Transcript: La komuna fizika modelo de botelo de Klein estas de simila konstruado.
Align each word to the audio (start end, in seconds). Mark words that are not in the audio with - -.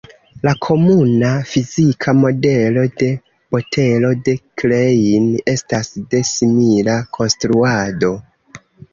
La 0.45 0.51
komuna 0.65 1.27
fizika 1.49 2.13
modelo 2.21 2.85
de 3.01 3.09
botelo 3.55 4.09
de 4.29 4.33
Klein 4.61 5.27
estas 5.53 5.91
de 6.15 6.23
simila 6.31 6.97
konstruado. 7.19 8.11